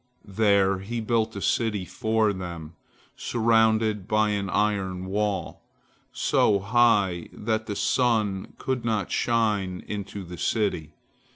There 0.25 0.79
he 0.79 0.99
built 0.99 1.35
a 1.35 1.43
city 1.43 1.85
for 1.85 2.33
them, 2.33 2.73
surrounded 3.15 4.07
by 4.07 4.29
an 4.31 4.49
iron 4.49 5.05
wall, 5.05 5.61
so 6.11 6.57
high 6.57 7.29
that 7.31 7.67
the 7.67 7.75
sun 7.75 8.53
could 8.57 8.83
not 8.83 9.11
shine 9.11 9.83
into 9.87 10.23
the 10.23 10.39
city. 10.39 10.95